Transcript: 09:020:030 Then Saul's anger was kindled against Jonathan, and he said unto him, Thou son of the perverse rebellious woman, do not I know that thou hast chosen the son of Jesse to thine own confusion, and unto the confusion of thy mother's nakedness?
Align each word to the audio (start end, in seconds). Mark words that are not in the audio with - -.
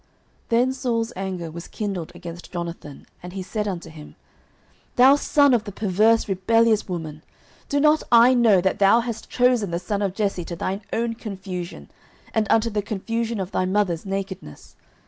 09:020:030 0.49 0.49
Then 0.49 0.73
Saul's 0.73 1.13
anger 1.15 1.51
was 1.51 1.67
kindled 1.67 2.11
against 2.15 2.51
Jonathan, 2.51 3.05
and 3.21 3.33
he 3.33 3.43
said 3.43 3.67
unto 3.67 3.91
him, 3.91 4.15
Thou 4.95 5.15
son 5.15 5.53
of 5.53 5.65
the 5.65 5.71
perverse 5.71 6.27
rebellious 6.27 6.89
woman, 6.89 7.21
do 7.69 7.79
not 7.79 8.01
I 8.11 8.33
know 8.33 8.61
that 8.61 8.79
thou 8.79 9.01
hast 9.01 9.29
chosen 9.29 9.69
the 9.69 9.77
son 9.77 10.01
of 10.01 10.15
Jesse 10.15 10.43
to 10.45 10.55
thine 10.55 10.81
own 10.91 11.13
confusion, 11.13 11.91
and 12.33 12.47
unto 12.49 12.71
the 12.71 12.81
confusion 12.81 13.39
of 13.39 13.51
thy 13.51 13.65
mother's 13.65 14.03
nakedness? 14.03 14.75